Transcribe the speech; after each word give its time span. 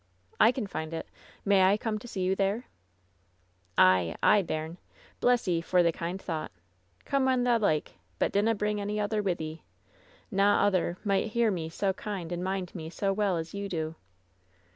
"I 0.39 0.51
can 0.51 0.65
find 0.65 0.95
it. 0.95 1.07
May 1.45 1.61
I 1.61 1.77
come 1.77 1.99
to 1.99 2.07
see 2.07 2.21
you 2.21 2.35
there?" 2.35 2.65
"Ay, 3.93 4.15
ay, 4.23 4.41
bairn. 4.41 4.79
Bless 5.19 5.47
'ee 5.47 5.61
for 5.61 5.83
the 5.83 5.91
kind 5.91 6.19
thought. 6.19 6.51
Come 7.05 7.25
when 7.25 7.43
thou 7.43 7.59
like, 7.59 7.99
but 8.17 8.31
dinna 8.31 8.55
bring 8.55 8.81
ony 8.81 8.99
other 8.99 9.21
with 9.21 9.39
'ee. 9.39 9.61
Na 10.31 10.65
other 10.65 10.97
might 11.03 11.27
hear 11.33 11.51
me 11.51 11.69
sa 11.69 11.93
kind 11.93 12.31
and 12.31 12.43
mind 12.43 12.73
me 12.73 12.89
sa 12.89 13.11
well 13.11 13.37
as 13.37 13.53
ye 13.53 13.67
do." 13.67 13.93